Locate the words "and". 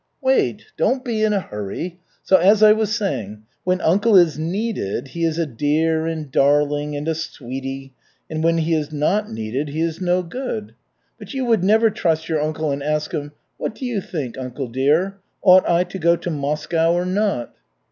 6.07-6.31, 6.95-7.07, 8.27-8.43, 12.71-12.81